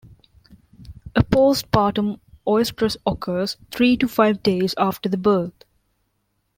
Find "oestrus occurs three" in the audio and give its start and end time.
2.47-3.95